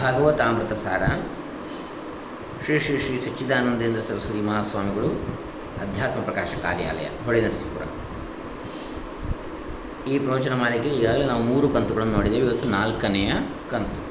[0.00, 1.02] ಭಾಗವತಾಮೃತ ಸಾರ
[2.64, 5.06] ಶ್ರೀ ಶ್ರೀ ಶ್ರೀ ಸಚ್ಚಿದಾನಂದೇಂದ್ರ ಸರಸ್ವತಿ ಮಹಾಸ್ವಾಮಿಗಳು
[5.82, 7.82] ಅಧ್ಯಾತ್ಮ ಪ್ರಕಾಶ ಕಾರ್ಯಾಲಯ ಹೊಳೆ ನರಸೀಪುರ.
[10.08, 12.46] ಈ ಪ್ರವಚನ ಮಾಲಿಕೆ ಈಗಾಗಲೇ ನಾವು ಮೂರು ಕಂತುಗಳನ್ನು ನೋಡಿದ್ದೇವೆ.
[12.46, 13.32] ಇವತ್ತು ನಾಲ್ಕನೆಯ
[13.70, 14.04] ಕಂತು.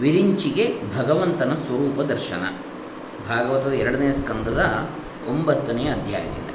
[0.00, 2.52] ವಿರಿಂಚಿಗೆ ಭಗವಂತನ ಸ್ವರೂಪ ದರ್ಶನ.
[3.28, 4.88] ಭಾಗವತದ ಎರಡನೇ ಸ್ಕಂದದ
[5.28, 6.50] ಒಂಬತ್ತನೆಯ ಅಧ್ಯಾಯದಿಂದ.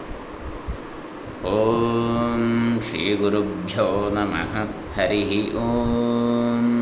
[1.45, 4.63] ಓಂ ಶ್ರೀ ಗುರುಭ್ಯೋ ನಮಃ.
[4.99, 6.76] ಹರಿ ಓಂ.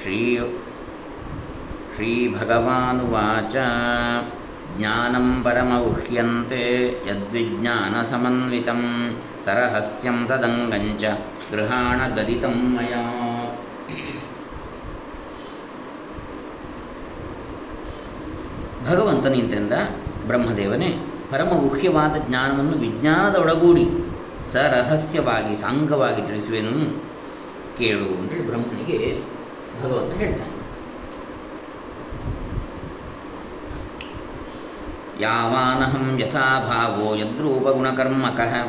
[0.00, 0.18] ಶ್ರೀ
[1.94, 3.54] ಶ್ರೀಭಗವಾನುವಾಚ
[4.76, 6.62] ಜ್ಞಾನಂ ಪರಮೌಹ್ಯಂತೆ
[7.06, 8.82] ಯದ್ವಿಜ್ಞಾನ ಸಮನ್ವಿತಂ
[9.44, 11.04] ಸರಹಸ್ಯಂ ತದಂಗಂಚ
[11.52, 13.02] ಗೃಹಾಣ ಗದಿತಂ ಮಯಾ
[18.86, 19.72] ಭಗವಂತನಿಂತೆಂದ
[20.26, 20.90] ಬ್ರಹ್ಮದೇವನೇ
[21.30, 23.86] ಪರಮಗುಹ್ಯವಾದ ಜ್ಞಾನವನ್ನು ವಿಜ್ಞಾನದೊಳಗೂಡಿ
[24.52, 27.02] ಸರಹಸ್ಯವಾಗಿ, ಸಾಂಗವಾಗಿ ತಿಳಿಸುವೆನು
[27.78, 29.20] ಕೇಳು ಅಂತೇಳಿ ಬ್ರಹ್ಮನಿಗೆ
[29.82, 30.58] ಭಗವಂತ ಹೇಳ್ತಾನೆ.
[35.20, 38.68] ಯಾವಾನಹಂ ಯಥಾಭಾವೋ ಯದ್ರೂಪಗುಣಕರ್ಮಕಃ,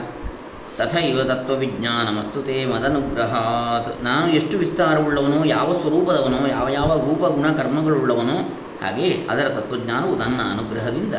[0.77, 4.03] ತಥೈವ ತತ್ವವಿಜ್ಞಾನಮಸ್ತು ತೇ ಮದನುಗ್ರಹಾತ್.
[4.03, 8.37] ನಾನು ಎಷ್ಟು ವಿಸ್ತಾರವುಳ್ಳವನೋ, ಯಾವ ಸ್ವರೂಪದವನೋ, ಯಾವ ಯಾವ ರೂಪ ಗುಣ ಕರ್ಮಗಳುಳ್ಳವನೋ
[8.83, 11.15] ಹಾಗೆ ಅದರ ತತ್ವಜ್ಞಾನವು ನನ್ನ ಅನುಗ್ರಹದಿಂದ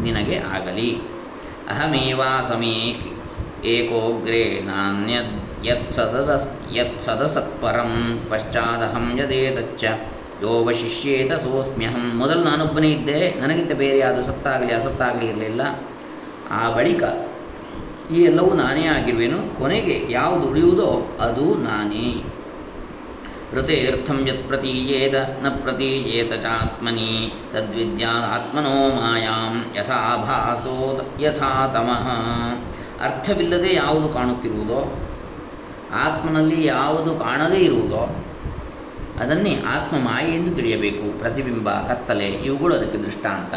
[0.00, 1.00] ನಿನಗೆ ಆಗಲಿ.
[1.68, 3.13] ಅಹಮೇವಾ ಸಮೀಕ್
[5.64, 9.84] ಯತ್ ಸದದ ಯತ್ ಸದಸತ್ಪರಂ ಪಶ್ಚಾದಹಂ ಯದೇತಚ್ಚ
[10.42, 15.78] ಯೋವಶಿಷ್ಯೇತ ಸೋಸ್ಮ್ಯಹಂ ಮೊದಲು ನಾನೊಬ್ಬನೇ ಇದ್ದೆ ನನಗಿಂತ ಬೇರೆ ಯಾವುದು ಸತ್ತಾಗಲಿ ಅಸತ್ತಾಗಲಿ ಇರಲಿಲ್ಲ
[16.50, 17.02] ಆ ಬಳಿಕ
[18.10, 19.58] ಈ ಎಲ್ಲವೂ ನಾನೇ ಆಗಿರುವೆನು.
[19.58, 22.22] ಕೊನೆಗೆ ಯಾವುದು ಉಳಿಯುವುದೋ ಅದು ನಾನೇ.
[23.54, 32.06] ಋತೇರ್ಥಂ ಯತ್ ಪ್ರತೀಯೇತ ನ ಪ್ರತೀಯೇತ ಚಾತ್ಮನಿ ತದ್ವಿದ್ಯಾತ್ಮನೋ ಮಾಯಾಂ ಯಥಾ ಭಾಸೋ ಯಥಾ ತಮಃ
[33.00, 34.98] ಅರ್ಥವಿಲ್ಲದೆ ಯಾವುದು ಕಾಣುತ್ತಿರುವುದೋ,
[35.94, 38.24] ಆತ್ಮನಲ್ಲಿ ಯಾವುದು ಕಾಣದೇ ಇರುವುದೋ,
[39.20, 41.18] ಅದನ್ನೇ ಆತ್ಮ ಮಾಯೆ ಎಂದು ತಿಳಿಯಬೇಕು.
[41.18, 43.54] ಪ್ರತಿಬಿಂಬ, ಕತ್ತಲೆ, ಇವುಗಳು ಅದಕ್ಕೆ ದೃಷ್ಟಾಂತ.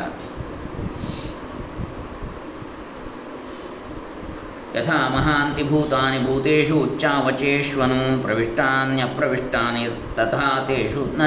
[4.76, 11.18] ಯಥಾ ಮಹಾಂತಿ ಭೂತಾನಿ ಭೂತೇಷು ಉಚ್ಚಾವಚೇಷ್ವನು ಪ್ರವಿಷ್ಟಾನ್ಯಪ್ರವಿಷ್ಟಾನಿ ತಥಾ ತೇಷು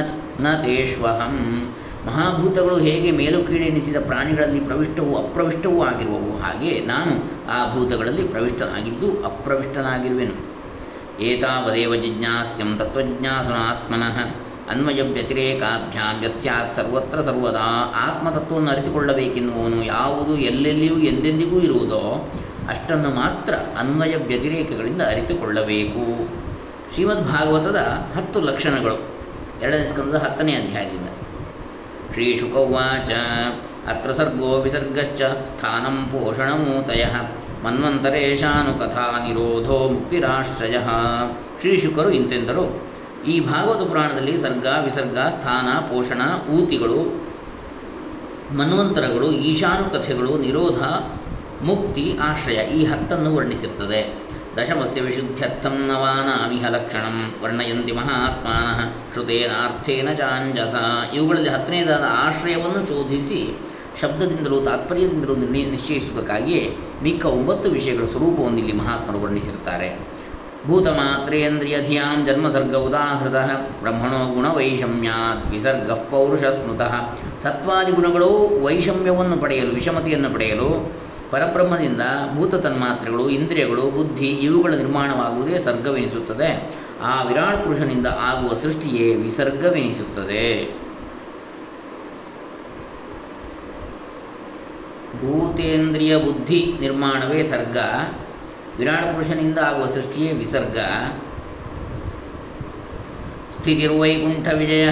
[0.42, 1.70] ನ ತೇಷ್ವಹಂ.
[2.06, 7.12] ಮಹಾಭೂತಗಳು ಹೇಗೆ ಮೇಲು ಕೀಳೆನಿಸಿದ ಪ್ರಾಣಿಗಳಲ್ಲಿ ಪ್ರವಿಷ್ಟವೂ ಅಪ್ರವಿಷ್ಟವೂ ಆಗಿರುವವು, ಹಾಗೆ ನಾನು
[7.50, 10.50] ಆ ಭೂತಗಳಲ್ಲಿ ಪ್ರವಿಷ್ಟನಾಗಿದ್ದು ಅಪ್ರವಿಷ್ಟನಾಗಿರುವೆನು.
[11.22, 14.18] ಏತಾವದೇವ ಜಿಜ್ಞಾಸ್ಯಂ ತತ್ವಜಿಜ್ಞಾಸುನಾತ್ಮನಃ
[14.70, 22.30] ಅನ್ವಯ ವ್ಯತಿರೇಕಾಭ್ಯಾಂ ವ್ಯತ್ಯಾತ್ ಸರ್ವತ್ರ ಸರ್ವದಾ ಆತ್ಮತತ್ವವನ್ನು ಅರಿತುಕೊಳ್ಳಬೇಕೆನ್ನುವನು ಯಾವುದು ಎಲ್ಲೆಲ್ಲಿಯೂ ಎಂದೆಂದಿಗೂ ಇರುವುದೋ
[22.68, 26.02] ಅಷ್ಟನ್ನು ಮಾತ್ರ ಅನ್ವಯ ವ್ಯತಿರೇಕಗಳಿಂದ ಅರಿತುಕೊಳ್ಳಬೇಕು.
[26.94, 27.76] ಶ್ರೀಮದ್ ಭಾಗವತದ
[28.16, 28.98] ಹತ್ತು ಲಕ್ಷಣಗಳು.
[29.62, 31.09] ಎರಡನೇ ಸ್ಕಂದದ ಹತ್ತನೇ ಅಧ್ಯಾಯದಿಂದ.
[32.12, 33.12] ಶ್ರೀ ಉಚ
[33.88, 37.04] ಅತ್ರ ಸರ್ಗೋ ವಿಸರ್ಗಶ್ಚ ಸ್ಥಾನಂ ಪೋಷಣಮೂತಯ
[37.64, 40.76] ಮನ್ವಂತರೇಶಾನುಕಥಾ ನಿರೋಧೋ ಮುಕ್ತಿರಾಶ್ರಯ
[41.60, 42.64] ಶ್ರೀಶುಕರು ಇಂತೆಂದರು
[43.28, 47.00] ಈ ಭಾಗವತ ಪುರಾಣದಲ್ಲಿ ಸರ್ಗ, ವಿಸರ್ಗ, ಸ್ಥಾನ, ಪೋಷಣ, ಊತಿಗಳು,
[48.56, 50.80] ಮನ್ವಂತರಗಳು, ಈಶಾನುಕಥೆಗಳು, ನಿರೋಧ,
[51.62, 54.00] ಮುಕ್ತಿ, ಆಶ್ರಯ ಈ ಹತ್ತನ್ನು ವರ್ಣಿಸುತ್ತದೆ
[54.60, 58.80] ದಶಮಸ್ಯ ವಿಶುದ್ಧ್ಯರ್ಥಂ ನವಾನಾಮಿಹ ಲಕ್ಷಣಂ ವರ್ಣಯಂತಿ ಮಹಾತ್ಮಾನಃ
[59.12, 60.74] ಶ್ರುತೇನಾರ್ಥೇನ ಚಾಂಜಸ
[61.14, 63.40] ಇವುಗಳಲ್ಲಿ ಹತ್ತನೇದಾದ ಆಶ್ರಯವನ್ನು ಶೋಧಿಸಿ
[64.00, 69.88] ಶಬ್ದದಿಂದಲೂ ತಾತ್ಪರ್ಯದಿಂದಲೂ ನಿರ್ಣಯ ನಿಶ್ಚಯಿಸುವುದಕ್ಕಾಗಿಯೇ ಮಿಕ್ಕ ಒಂಬತ್ತು ವಿಷಯಗಳ ಸ್ವರೂಪವನ್ನು ಇಲ್ಲಿ ಮಹಾತ್ಮರು ವರ್ಣಿಸಿರುತ್ತಾರೆ.
[70.66, 73.36] ಭೂತಮಾತ್ರೇಂದ್ರಿಯಧಿಯಾಂ ಜನ್ಮಸರ್ಗ ಉದಾಹೃತ,
[73.82, 76.94] ಬ್ರಹ್ಮಣೋ ಗುಣವೈಷಮ್ಯಾತ್ ವಿಸರ್ಗ ಪೌರುಷ ಸ್ಮೃತಃ
[77.42, 78.30] ಸತ್ವಾದಿ ಗುಣಗಳು
[78.64, 80.70] ವೈಷಮ್ಯವನ್ನು ಪಡೆಯಲು, ವಿಷಮತೆಯನ್ನು ಪಡೆಯಲು
[81.30, 82.00] ಪರಬ್ರಹ್ಮದಿಂದ
[82.36, 86.80] ಭೂತ ತನ್ಮಾತ್ರೆಗಳು ಇಂದ್ರಿಯಗಳು, ಬುದ್ಧಿ ಇವುಗಳ ನಿರ್ಮಾಣವಾಗುವುದೇ ಸರ್ಗವೆನಿಸುತ್ತದೆ.
[87.02, 90.74] ಆ ವಿರಾಟ್ ಪುರುಷನಿಂದ ಆಗುವ ಸೃಷ್ಟಿಯೇ ವಿಸರ್ಗವೆನಿಸುತ್ತದೆ.
[95.16, 97.78] ಭೂತೇಂದ್ರಿಯ ಬುದ್ಧಿ ನಿರ್ಮಾಣವೇ ಸರ್ಗ.
[98.78, 100.78] ವಿರಾಟ್ ಪುರುಷನಿಂದ ಆಗುವ ಸೃಷ್ಟಿಯೇ ವಿಸರ್ಗ.
[103.52, 104.88] ಸ್ಥಿತಿರ್ವೈಕುಂಠ ವಿಜಯ.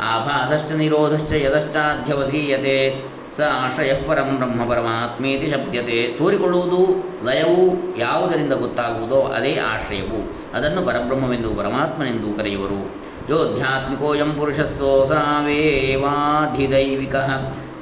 [0.00, 3.02] ಆಭಾಸಶ್ಚ ನಿರೋಧಶ್ಚ ಯದಶ್ಚಾಧ್ಯವಸೀಯತೆ.
[3.36, 10.32] ಸ ಆಶ್ರಯ ಪರಂ ಬ್ರಹ್ಮ ಪರಮಾತ್ಮೇತಿ ಶಬ್ದತೆ ತೋರಿಕೊಳ್ಳುವುದು ಲಯವು ಯಾವುದರಿಂದ ಗೊತ್ತಾಗುವುದೋ ಅದೇ ಆಶ್ರಯವು.
[10.54, 13.02] ಅದನ್ನು ಪರಬ್ರಹ್ಮವೆಂದು ಪರಮಾತ್ಮನೆಂದು ಕರೆಯುವರು.
[13.30, 17.14] ಯೋಧ್ಯಾತ್ಮಿಕೋಯಂ ಪುರುಷಸ್ಸೋಸಾವೇವಾಧಿದೈವಿಕ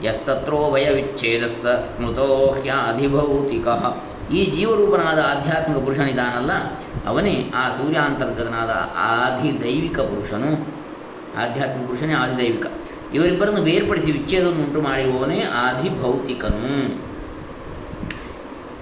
[0.04, 2.28] ಯಸ್ತತ್ರೋ ವಯವಿಚ್ಛೇದಸ್ಸ ಸ್ಮೃತೋ
[2.62, 3.68] ಹ್ಯಾಧಿಭೌತಿಕ.
[4.32, 6.52] ಈ ಜೀವರೂಪನಾದ ಆಧ್ಯಾತ್ಮಿಕ ಪುರುಷನಿದಾನಲ್ಲ,
[7.06, 10.52] ಅವನೇ ಆ ಸೂರ್ಯಾಂತರ್ಗತನಾದ ಆಧಿದೈವಿಕ ಪುರುಷನು.
[11.42, 12.66] ಆಧ್ಯಾತ್ಮಿಕ ಪುರುಷನೇ ಆದಿದೈವಿಕ.
[13.14, 16.74] ಇವರಿಬ್ಬರನ್ನು ಬೇರ್ಪಡಿಸಿ ವಿಚ್ಛೇದವನ್ನು ಉಂಟು ಮಾಡಿರುವವನೇ ಆಧಿಭೌತಿಕನು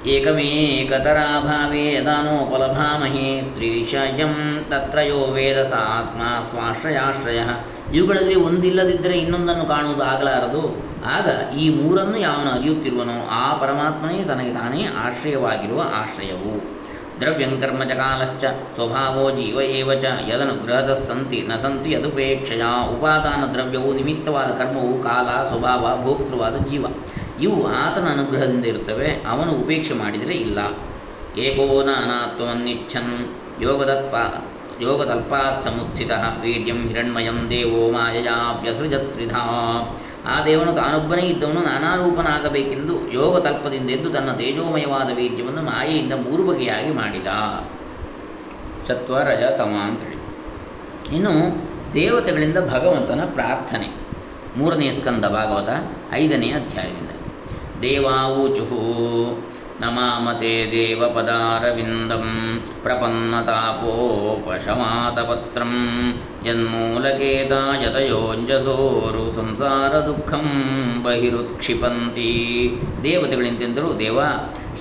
[0.07, 4.35] ಏಕಮೇಕತರಾಭಾವೇ ಯದಾನೋಪಲಭಾಮಹೇ ತ್ರಿಶಯಂ
[4.71, 6.21] ತತ್ರಯೋ ವೇದ ಸ ಆತ್ಮ
[6.51, 7.41] ಸ್ವಾಶ್ರಯಾಶ್ರಯ.
[7.95, 10.63] ಇವುಗಳಲ್ಲಿ ಒಂದಿಲ್ಲದಿದ್ದರೆ ಇನ್ನೊಂದನ್ನು ಕಾಣುವುದು ಆಗಲಾರದು.
[11.07, 16.55] ಆಗ ಈ ಮೂರನ್ನು ಯಾವನು ಅರಿಯುತ್ತಿರುವನೋ ಆ ಪರಮಾತ್ಮನೇ ತನಗೆ ತಾನೇ ಆಶ್ರಯವಾಗಿರುವ ಆಶ್ರಯವು.
[17.21, 18.45] ದ್ರವ್ಯಂ ಕರ್ಮ ಚ ಕಾಲಶ್ಚ
[18.75, 22.65] ಸ್ವಭಾವೋ ಜೀವ ಏವ ಚ ಯದನುಗ್ರಹದ ಸಂತಿ ನ ಸಂತಿ ಯದುಪೇಕ್ಷೆಯ
[22.95, 26.85] ಉಪಾದಾನ ದ್ರವ್ಯವು ನಿಮಿತ್ತವಾದ ಕರ್ಮವು ಕಾಲ ಸ್ವಭಾವ ಭೋಕ್ತೃವಾದ ಜೀವ.
[27.41, 30.59] ಇವು ಆತನ ಅನುಗ್ರಹದಿಂದ ಇರುತ್ತವೆ, ಅವನು ಉಪೇಕ್ಷೆ ಮಾಡಿದರೆ ಇಲ್ಲ.
[31.39, 33.13] ಏಕೋನ ಅನಾತ್ಮವನ್ನಿಚ್ಛನ್
[33.63, 34.15] ಯೋಗದತ್ಪ
[34.81, 36.11] ಯೋಗತಲ್ಪಾತ್ ಸಮುತ್ಥಿತ
[36.41, 39.41] ವೀಡ್ಯಂ ಹಿರಣ್ಮಯಂ ದೇವೋ ಮಾಯಯಾವ್ಯಸೃಜತ್ರಿಧಾ
[40.27, 46.91] ಆ ದೇವನು ತಾನೊಬ್ಬನೇ ಇದ್ದವನು ನಾನಾ ರೂಪನಾಗಬೇಕೆಂದು ಯೋಗ ತಲ್ಪದಿಂದ ಎದ್ದು ತನ್ನ ತೇಜೋಮಯವಾದ ವೀರ್ಯವನ್ನು ಮಾಯೆಯಿಂದ ಮೂರು ಬಗೆಯಾಗಿ
[46.91, 47.27] ಮಾಡಿದ.
[48.89, 50.19] ಸತ್ವ ರಜ ತಮ ಅಂತೇಳಿ.
[51.17, 51.33] ಇನ್ನು
[51.95, 53.95] ದೇವತೆಗಳಿಂದ ಭಗವಂತನ ಪ್ರಾರ್ಥನೆ.
[54.57, 55.69] ಮೂರನೇ ಸ್ಕಂದ ಭಾಗವತ
[56.13, 57.09] ಐದನೇ ಅಧ್ಯಾಯದಿಂದ.
[57.83, 58.65] ದೇವಾವೂಚು
[59.81, 65.75] ನಮಾಮತೆ ದೇವಪದಾರವಿಂದಂ ಪ್ರಪನ್ನತಾಪೋಪಶಮಾತಪತ್ರಂ
[66.47, 70.47] ಯನ್ಮೂಲಕೇತಾಯತಯೋಂಜಸೋರು ಸಂಸಾರ ದುಃಖಂ
[71.05, 74.21] ಬಹಿರುಕ್ಷಿಪಂತಿ ದೇವತೆಗಳಿಂತೆಂದರೂ ದೇವ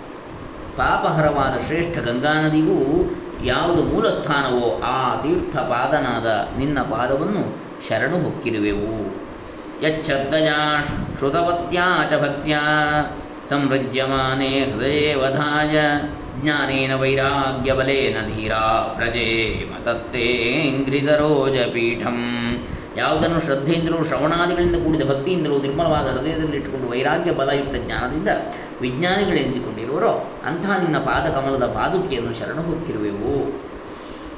[0.76, 3.10] ಪಾಪಹರವಾದ ಶ್ರೇಷ್ಠ ಗಂಗಾ ನದಿಗೂ
[3.44, 7.56] ಯಾವುದು ಮೂಲಸ್ಥಾನವೋ ಆ ತೀರ್ಥಪಾದನಾದ ನಿನ್ನ ಪಾದವನ್ನು
[7.88, 9.27] ಶರಣು ಹೊಕ್ಕಿರುವೆವು.
[9.82, 10.82] ಯಚ್ಛದ್ದಯಾ
[11.18, 12.60] ಶ್ರುತವತ್ಯಾ ಚ ಭಕ್ತ್ಯಾ
[13.50, 15.98] ಸಂವೃಜ್ಯಮಾನೆ ಹೃದಯೇವಧಾಯ
[16.40, 22.48] ಜ್ಞಾನೇನ ವೈರಾಗ್ಯಬಲೇನ ಧೀರಾ ಪ್ರಜೇಮ ತತ್ತೇಂಗ್ರಿಸರೋಜಪೀಠಂ
[22.96, 28.28] ಯಾವುದನ್ನು ಶ್ರದ್ಧೆಯಿಂದಲೂ ಶ್ರವಣಾದಿಗಳಿಂದ ಕೂಡಿದ ಭಕ್ತಿಯಿಂದಲೂ ನಿರ್ಮಲವಾದ ಹೃದಯದಲ್ಲಿಟ್ಟುಕೊಂಡು ವೈರಾಗ್ಯ ಬಲಯುಕ್ತ ಜ್ಞಾನದಿಂದ
[28.80, 32.62] ವಿಜ್ಞಾನಿಗಳೆನಿಸಿಕೊಂಡಿರುವರೋ ಅಂತಹ ನಿನ್ನ ಪಾದಕಮಲದ ಪಾದುಕೆಯನ್ನು ಶರಣು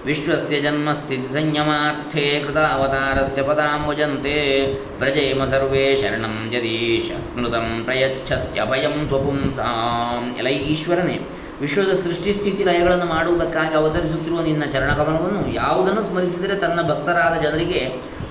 [0.05, 4.65] ವಿಶ್ವಸ್ಯ ಜನ್ಮಸ್ಥಿತಿ ಸಂಯಮಾರ್ಥೇ ಕೃತಾವತಾರಸ್ಯ ಪದಾಂಬುಜಂತೆ
[4.99, 11.21] ವ್ರಜೇಮ ಸರ್ವೇ ಶರಣಂ ಜದೀಶ ಸ್ಮೃತಂ ಪ್ರಯಚ್ಛತ್ಯಭಯಂ ತ್ವಪುಂಸಾಂ ಎಲ ಈಶ್ವರನೇ
[11.61, 17.83] ವಿಶ್ವದ ಸೃಷ್ಟಿ ಸ್ಥಿತಿ ಲಯಗಳನ್ನು ಮಾಡುವುದಕ್ಕಾಗಿ ಅವತರಿಸುತ್ತಿರುವ ನಿನ್ನ ಚರಣಕಮಲವನ್ನು ಯಾವುದನ್ನು ಸ್ಮರಿಸಿದರೆ ತನ್ನ ಭಕ್ತರಾದ ಜನರಿಗೆ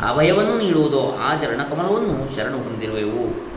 [0.10, 3.49] ಅಭಯವನ್ನು ನೀಡುವುದೋ ಆ ಚರಣಕಮಲವನ್ನು ಶರಣು ಹೊಂದಿರುವೆವು.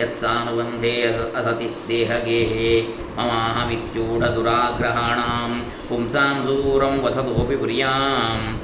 [0.00, 0.94] ಯತ್ಸಾನುಬಂಧೇ
[1.38, 2.70] ಅಸತಿ ದೇಹಗೇಹೇ
[3.16, 5.52] ಮಮಾಹಮಿತ್ಯೂಢದುರಾಗ್ರಹಾಣಾಂ
[5.88, 8.58] ಪುಂಸಾಂ ಸೂರಂ ವಸತೋಪಿ ಪ್ರಿಯಾಂ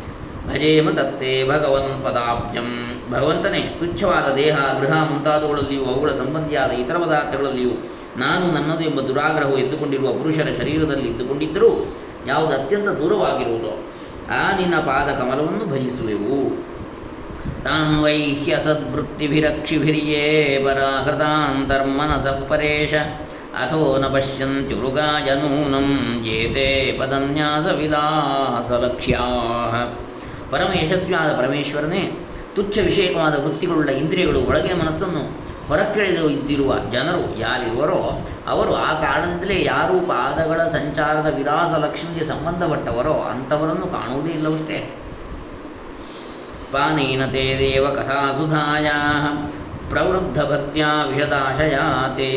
[0.49, 7.71] ಭಜೇಮ ತತ್ತೇ ಭಗವನ್ ಪದಾಬ್ಜಂ ಭಗವಂತನೇ ತುಚ್ಛವಾದ ದೇಹ ಗೃಹ ಮುಂತಾದವುಗಳಲ್ಲಿಯೂ ಅವುಗಳ ಸಂಬಂಧಿಯಾದ ಇತರ ಪದಾರ್ಥಗಳಲ್ಲಿಯೂ
[8.17, 11.71] ನಾನು ನನ್ನದು ಎಂಬ ದುರಾಗ್ರಹವು ಎದ್ದುಕೊಂಡಿರುವ ಪುರುಷರ ಶರೀರದಲ್ಲಿ ಇದ್ದುಕೊಂಡಿದ್ದರೂ
[12.27, 13.79] ಯಾವುದು ಅತ್ಯಂತ ದೂರವಾಗಿರುವುದೋ
[14.31, 16.68] ಆ ನಿನ್ನ ಪಾದ ಕಮಲವನ್ನು ಭಜಿಸುವೆವು।
[17.65, 20.25] ತಾನ್ ವೈಹ್ಯ ಸದ್ವೃತ್ತಿಭಿರಕ್ಷಿಭಿರ್ಯೇ
[20.65, 22.95] ಪರಾಹೃತಾಂತರ್ಮನಸಃ ಪರೇಶ.
[23.63, 25.89] ಅಥೋ ನ ಪಶ್ಯಂತ್ಯುರುಗಾಯ ನೂನಂ
[26.99, 29.25] ಪದನ್ಯಾಸ ವಿಲಾಸಲಕ್ಷ್ಯಾ
[30.51, 32.19] ಪರಮ ಯಶಸ್ವಿಯಾದ ಪರಮೇಶ್ವರನೇ,
[32.55, 35.23] ತುಚ್ಛ ವಿಷಯಕವಾದ ವೃತ್ತಿಗಳುಳ್ಳ ಇಂದ್ರಿಯಗಳು ಒಳಗಿನ ಮನಸ್ಸನ್ನು
[35.69, 44.31] ಹೊರಕ್ಕೆಳೆದು ಇದ್ದಿರುವ ಜನರು ಯಾರಿರುವರೋ, ಅವರು ಆ ಕಾರಣದಿಂದಲೇ ಯಾರು ಪಾದಗಳ ಸಂಚಾರದ ವಿಲಾಸ ಲಕ್ಷ್ಮಿಗೆ ಸಂಬಂಧಪಟ್ಟವರೋ ಅಂಥವರನ್ನು ಕಾಣುವುದೇ
[44.31, 44.79] ಇಲ್ಲವಷ್ಟೇ.
[46.73, 48.93] ಪಾನೇನ ತೇ ದೇವ ಕಥಾಸುಧಾಯಾ
[49.91, 52.31] ಪ್ರವೃದ್ಧಭಕ್ತ್ಯಾ ವಿಶದಾಶಯಾತೆ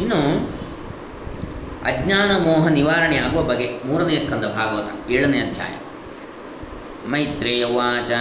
[0.04, 0.20] ಇನ್ನು
[1.92, 5.74] ಅಜ್ಞಾನ ಮೋಹ ನಿವಾರಣೆ ಆಗುವ ಬಗೆ ಮೂರನೇ ಸ್ಕಂದ ಭಾಗವತ ಏಳನೇ ಅಧ್ಯಾಯ.
[7.08, 8.12] ಮೈತ್ರೇಯ ಉವಾಚ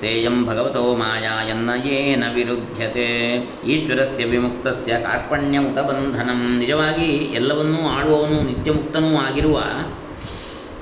[0.00, 3.34] ಸೇಯಂ ಭಗವತೋ ಮಾಯಾಯನ್ನ ಯೇನ ವಿರುದ್ಧತೆ
[3.66, 6.58] ಈಶ್ವರಸ್ಯ ವಿಮುಕ್ತಸ್ಯ ಕಾರ್ಪಣ್ಯಮುತ ಬಂಧನಂ.
[6.58, 9.62] ನಿಜವಾಗಿ ಎಲ್ಲವನ್ನೂ ಆಳುವವನು ನಿತ್ಯಮುಕ್ತನೂ ಆಗಿರುವ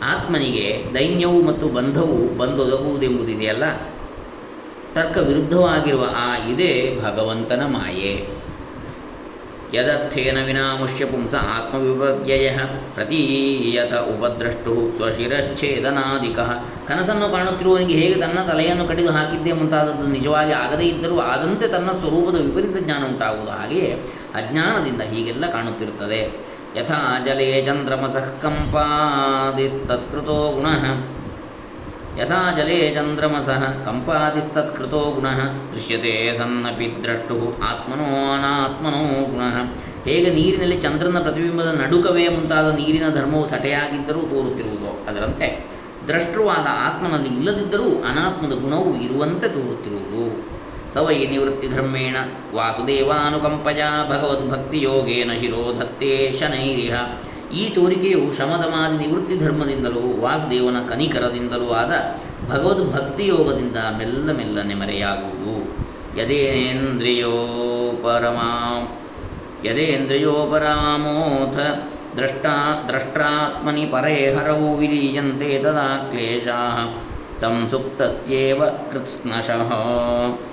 [0.03, 3.75] ಆತ್ಮನಿಗೆ ದೈನ್ಯವು ಮತ್ತು ಬಂಧವು ಬಂದೊದಗುವುದೆಂಬುದಿದೆಯಲ್ಲ.
[4.95, 8.41] ತರ್ಕ ವಿರುದ್ಧವಾಗಿರುವ ಆ ಇದೇ ಭಗವಂತನ ಮಾಯೆ.
[9.75, 12.59] ಯದರ್ಥೇನ ವಿನಾಮುಷ್ಯ ಪುಂಸ ಆತ್ಮವಿಪರ್ಯಯ
[12.95, 16.39] ಪ್ರತೀಯತ ಉಪದ್ರಷ್ಟು ಸ್ವಶಿರಶ್ಛೇದನಾಧಿಕ
[16.89, 22.85] ಕನಸನ್ನು ಕಾಣುತ್ತಿರುವವನಿಗೆ ಹೇಗೆ ತನ್ನ ತಲೆಯನ್ನು ಕಡಿದು ಹಾಕಿದ್ದೇ ಮುಂತಾದದ್ದು ನಿಜವಾಗಿ ಆಗದೇ ಇದ್ದರೂ ಆದಂತೆ ತನ್ನ ಸ್ವರೂಪದ ವಿಪರೀತ
[22.85, 23.51] ಜ್ಞಾನ ಉಂಟಾಗುವುದು.
[23.51, 23.99] ಹಾಗೆಯೇ
[24.35, 26.51] ಅಜ್ಞಾನದಿಂದ ಹೀಗೆಲ್ಲ ಕಾಣುತ್ತಿರುತ್ತದೆ.
[26.77, 30.67] ಯಥಾ ಜಲೇ ಚಂದ್ರಮಸಃ ಕಂಪಾದಿಸ್ತತ್ಕೃತೋ ಗುಣ
[32.19, 35.27] ಯಥಾ ಜಲೇ ಚಂದ್ರಮಸಃ ಕಂಪಾದಿಸ್ತತ್ಕೃತೋ ಗುಣ
[35.75, 39.43] ದೃಶ್ಯತೆ ಸನ್ನಪಿ ದ್ರಷ್ಟು ಆತ್ಮನೋ ಅನಾತ್ಮನೋ ಗುಣ
[40.05, 45.67] ಹೇಗೆ ನೀರಿನಲ್ಲಿ ಚಂದ್ರನ ಪ್ರತಿಬಿಂಬದ ನಡುಕವೇ ಮುಂತಾದ ನೀರಿನ ಧರ್ಮವು ಸಟೆಯಾಗಿದ್ದರೂ ತೋರುತ್ತಿರುವುದು ಅದರಂತೆ.
[46.07, 50.51] ದ್ರಷ್ಟುವಾದ ಆತ್ಮನಲ್ಲಿ ಇಲ್ಲದಿದ್ದರೂ ಅನಾತ್ಮದ ಗುಣವು ಇರುವಂತೆ ತೋರುತ್ತಿರುವುದು.
[50.95, 52.17] ಸವೈ ನಿವೃತ್ತಿಧರ್ಮೇಣ
[52.55, 56.95] ವಾಸುದೇವಾನುಕಂಪಯ ಭಗವದ್ಭಕ್ತಿಯೋಗೇನ ಶಿರೋಧತ್ತೇ ಶನೈರಿಹ.
[57.53, 61.93] ಈ ತೋರಿಕೆಯು ಶಮದಮಾದಿ ನಿವೃತ್ತಿ ಧರ್ಮದಿಂದಲೂ ವಾಸುದೇವನ ಕನಿಕರದಿಂದಲೂ ಆದ
[62.51, 65.81] ಭಗವದ್ಭಕ್ತಿಯೋಗದಿಂದ ಮೆಲ್ಲ ಮೆಲ್ಲನೆ ಮರೆಯಾಗುವುದು.
[66.21, 67.31] ಯದೇಂದ್ರಿಯೋ
[68.03, 68.51] ಪರಮಾ,
[69.65, 71.57] ಯದೇಂದ್ರಿಯೋ ಪರಾಮೋಥ,
[72.17, 76.61] ದ್ರಷ್ಟಾ, ದ್ರಷ್ಟಾತ್ಮನಿ ಪರೇ ಹರವು ವಿಲೀಯಂತೆ ತದಾ ಕ್ಲೇಶಾ
[77.41, 79.71] ಸಂಸುಪ್ತಸ್ಯೇವ ಕೃತ್ಸ್ನಶಃ.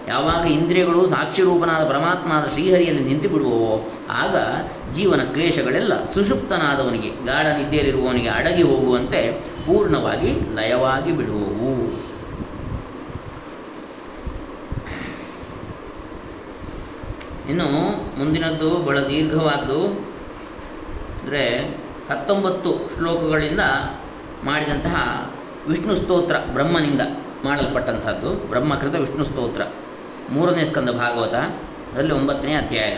[0.08, 4.36] ಯಾವಾಗ ಇಂದ್ರಿಯಗಳು ಸಾಕ್ಷಿರೂಪನಾದ ಪರಮಾತ್ಮನಾದ ಶ್ರೀಹರಿಯಲ್ಲಿ ನಿಂತು ಬಿಡುವವೋ ಆಗ
[4.94, 9.32] ಜೀವನ ಕ್ಲೇಶಗಳೆಲ್ಲ ಸುಷುಪ್ತನಾದವನಿಗೆ ಗಾಢ ನಿದ್ದೆಯಲ್ಲಿರುವವನಿಗೆ ಅಡಗಿ ಹೋಗುವಂತೆ
[9.66, 11.72] ಪೂರ್ಣವಾಗಿ ಲಯವಾಗಿ ಬಿಡುವವು.
[17.50, 17.68] ಇನ್ನು
[18.20, 20.08] ಮುಂದಿನದ್ದು ಬಹಳ ದೀರ್ಘವಾದ್ದು.
[21.24, 21.60] ಅಂದರೆ
[22.10, 23.60] ಹತ್ತೊಂಬತ್ತು ಶ್ಲೋಕಗಳಿಂದ
[24.44, 25.27] ಮಾಡಿದಂತಹ
[25.68, 27.02] ವಿಷ್ಣು ಸ್ತೋತ್ರ ಬ್ರಹ್ಮನಿಂದ
[27.46, 28.50] ಮಾಡಲ್ಪಟ್ಟಂಥದ್ದು.
[28.50, 29.62] ಬ್ರಹ್ಮಕೃತ ವಿಷ್ಣು ಸ್ತೋತ್ರ.
[30.32, 32.98] ಮೂರನೇ ಸ್ಕಂದ ಭಾಗವತ, ಅದರಲ್ಲಿ ಒಂಬತ್ತನೇ ಅಧ್ಯಾಯ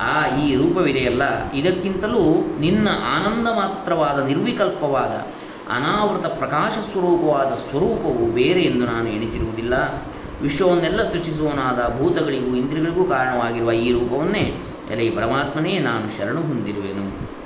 [0.00, 1.52] ಆ ಈ ರೂಪವಿದೆಯಲ್ಲ.
[1.52, 5.26] ಇದಕ್ಕಿಂತಲೂ ನಿನ್ನ ಆನಂದ ಮಾತ್ರವಾದ ನಿರ್ವಿಕಲ್ಪವಾದ
[5.72, 9.74] ಅನಾವೃತ ಪ್ರಕಾಶ ಸ್ವರೂಪವಾದ ಸ್ವರೂಪವು ಬೇರೆ ಎಂದು ನಾನು ಎಣಿಸಿರುವುದಿಲ್ಲ.
[10.42, 14.54] ವಿಶ್ವವನ್ನೆಲ್ಲ ಸೃಷ್ಟಿಸುವನಾದ ಭೂತಗಳಿಗೂ ಇಂದ್ರಿಗಳಿಗೂ ಕಾರಣವಾಗಿರುವ ಈ ರೂಪವನ್ನೇ
[14.92, 17.36] ಎಲೆ ಪರಮಾತ್ಮನೇ ನಾನು ಶರಣು ಹೊಂದಿರುವೆನು.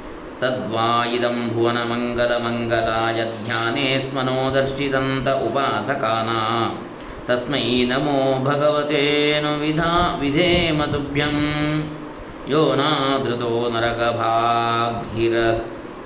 [0.41, 6.31] ತದ್ವಾಯಿದಂ ಇದಂ ಭುವನ ಮಂಗಲ ಮಂಗಲಾಯ ಧ್ಯಾನೇ ಸ್ಮನೋದರ್ಶಿದಂತ ಉಪಾಸಕಾನ.
[7.27, 11.37] ತಸ್ಮೈ ನಮೋ ಭಗವತೇನು ವಿಧಾ ವಿಧೇಮ ತುಭ್ಯಂ
[12.49, 15.35] ಯೋ ನಾದೃತೋ ನರಕಭಾಗಿರ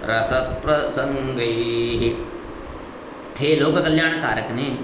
[0.06, 1.52] ರಸತ್ಪ್ರಸಂಗೈ
[3.38, 4.80] ಹೇ ಲೋಕ ಕಲ್ಯಾಣಕಾರಕನೇ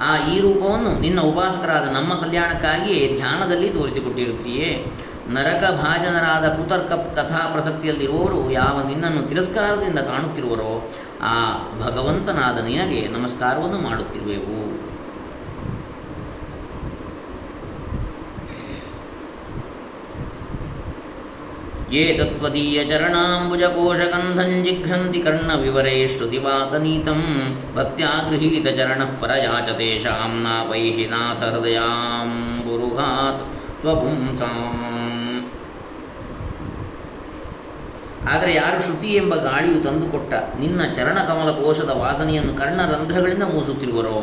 [0.00, 4.92] ಆ ಈ ರೂಪವನ್ನು ನಿನ್ನ ಉಪಾಸಕರಾದ ನಮ್ಮ ಕಲ್ಯಾಣಕ್ಕಾಗಿ ಧ್ಯಾನದಲ್ಲಿ ತೋರಿಸಿಕೊಟ್ಟಿರುತ್ತೀಯೇ.
[5.28, 10.90] ನರಕ ಭಾಜನರಾದ ಕುತರ್ಕ ಕಥಾ ಪ್ರಸಕ್ತಿಯಲ್ಲಿರುವವರು ಯಾವ ನಿನ್ನನ್ನು ತಿರಸ್ಕಾರದಿಂದ ಕಾಣುತ್ತಿರುವರೋ
[11.22, 14.73] ಆ ಭಗವಂತನಾದ ನಿನಗೆ ನಮಸ್ಕಾರವನ್ನು ಮಾಡುತ್ತಿರುವೆವು.
[21.93, 27.21] ये तत्त्वदीयचरणाम्बुजकोशगन्धं जिघ्रन्ति कर्णविवरे श्रुतिवातनीतं
[27.75, 33.41] भक्त्या गृहीतचरणः परया च तेषां नापैषि नाथ हृदयाम्बुरुहात्
[33.83, 34.77] ಸ್ವಪುಂಸಾಂ
[38.31, 44.17] ಆದರೆ ಯಾರು ಶ್ರುತಿ ಎಂಬ ಗಾಳಿಯು ತಂದುಕೊಟ್ಟ ನಿನ್ನ ಚರಣಕಮಲ ಕೋಶದ ವಾಸನೆಯನ್ನು ಕರ್ಣರಂಧ್ರಗಳಿಂದ ಮೂಸುತ್ತಿರುವರೋ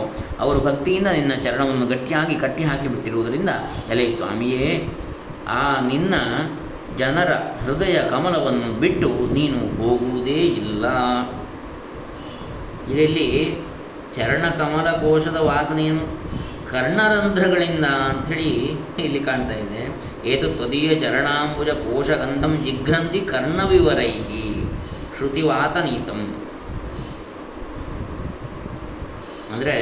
[0.45, 3.51] ಅವರು ಭಕ್ತಿಯಿಂದ ನಿನ್ನ ಚರಣವನ್ನು ಗಟ್ಟಿಯಾಗಿ ಕಟ್ಟಿ ಹಾಕಿಬಿಟ್ಟಿರುವುದರಿಂದ
[3.95, 4.69] ಎಲೆ ಸ್ವಾಮಿಯೇ
[5.57, 6.15] ಆ ನಿನ್ನ
[7.02, 7.32] ಜನರ
[7.64, 10.86] ಹೃದಯ ಕಮಲವನ್ನು ಬಿಟ್ಟು ನೀನು ಹೋಗುವುದೇ ಇಲ್ಲ.
[12.90, 13.28] ಇದರಲ್ಲಿ
[14.16, 16.06] ಚರಣಕಮಲ ಕೋಶದ ವಾಸನೆಯನ್ನು
[16.72, 18.52] ಕರ್ಣರಂಧ್ರಗಳಿಂದ ಅಂಥೇಳಿ
[19.04, 19.84] ಇಲ್ಲಿ ಕಾಣ್ತಾ ಇದೆ.
[20.32, 24.12] ಏತು ತ್ವದೀಯ ಚರಣಾಂಬುಜ ಕೋಶಗಂಧಂ ಜಿಘ್ರಂತಿ ಕರ್ಣವಿವರೈ
[25.16, 26.22] ಶ್ರುತಿವಾತನೀತಂ.
[29.54, 29.76] ಅಂದರೆ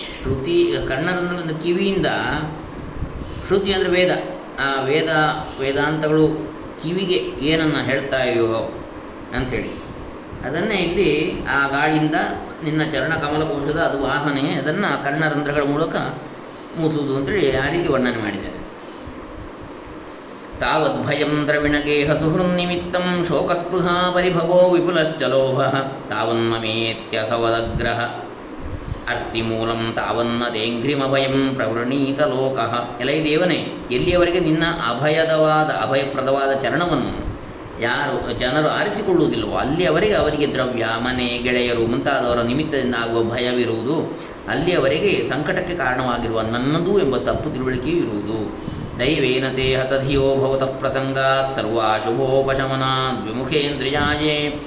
[0.00, 0.56] ಶ್ರುತಿ
[0.88, 2.08] ಕರ್ಣರಂಧ್ರಗಳಿಂದ ಕಿವಿಯಿಂದ
[3.46, 4.12] ಶ್ರುತಿ ಅಂದರೆ ವೇದ.
[4.58, 5.08] ಆ ವೇದ,
[5.60, 6.28] ವೇದಾಂತಗಳು
[6.82, 8.72] ಕಿವಿಗೆ ಏನನ್ನು ಹೇಳ್ತಾ ಇವೋ
[9.36, 9.70] ಅಂಥೇಳಿ.
[10.46, 12.14] ಅದನ್ನೇ ಇಲ್ಲಿ ಆ ಗಾಳಿಯಿಂದ
[12.64, 15.96] ನಿನ್ನ ಚರಣ ಕಮಲಕೋಶದ ಅದು ವಾಸನೆ, ಅದನ್ನು ಕರ್ಣರಂಧ್ರಗಳ ಮೂಲಕ
[16.78, 18.56] ಮೂಸುವುದು ಅಂತೇಳಿ ಆ ರೀತಿ ವರ್ಣನೆ ಮಾಡಿದ್ದಾರೆ.
[20.60, 25.60] ತಾವದ್ಭಯಂ ದ್ರವಿಣಗೇಹ ಸುಹೃನ್ನಿಮಿತ್ತಂ ಶೋಕಸ್ಪೃಹಾ ಪರಿಭವೋ ವಿಪುಲಶ್ಚಲೋಭ
[26.08, 28.25] ತಾವನ್ಮಮೇತ್ಯ ಸವದಗ್ರಹ.
[29.08, 32.58] ಅರ್ತಿಮೂಲಂ ತಾವನ್ನದೇಂಘ್ರಿಮಭಯಂ ಪ್ರವೃಣೀತ ಲೋಕ
[33.00, 37.26] ಎಲೈ ದೇವನೇ, ಎಲ್ಲಿಯವರೆಗೆ ನಿನ್ನ ಅಭಯದವಾದ, ಅಭಯಪ್ರದವಾದ ಚರಣವನ್ನು
[37.80, 46.42] ಯಾರು, ಜನರು ಆರಿಸಿಕೊಳ್ಳುವುದಿಲ್ಲವೋ, ಅಲ್ಲಿಯವರೆಗೆ ಅವರಿಗೆ ದ್ರವ್ಯ, ಮನೆ, ಗೆಳೆಯರು ಮುಂತಾದವರ ನಿಮಿತ್ತದಿಂದ ಆಗುವ ಭಯವಿರುವುದು, ಅಲ್ಲಿಯವರೆಗೆ ಸಂಕಟಕ್ಕೆ ಕಾರಣವಾಗಿರುವ
[46.42, 48.38] ನನ್ನದು ಎಂಬ ತಪ್ಪು ತಿಳುವಳಿಕೆಯೂ ಇರುವುದು.
[48.98, 54.60] ದೈವೇನ ತೇ ಹತಧಿಯೋ ಭವತಃ ಪ್ರಸಂಗಾತ್, ಸರ್ವಾಶುಭೋಪಶಮನಾತ್, ವಿಮುಖೇಂದ್ರಿಯಾಯೇ.